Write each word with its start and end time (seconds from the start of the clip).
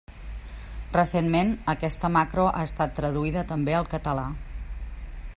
Recentment, 0.95 1.51
aquesta 1.73 2.09
macro 2.15 2.45
ha 2.51 2.65
estat 2.69 2.95
traduïda 3.01 3.43
també 3.53 3.77
al 3.81 3.87
català. 3.93 4.25